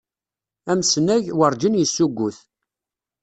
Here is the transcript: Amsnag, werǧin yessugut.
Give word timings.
Amsnag, 0.71 1.23
werǧin 1.39 1.79
yessugut. 1.79 2.37